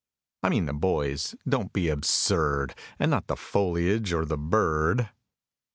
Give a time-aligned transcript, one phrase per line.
[0.41, 2.73] (I mean the boys, don't be absurd!
[2.97, 5.11] And not the foliage or the bird.)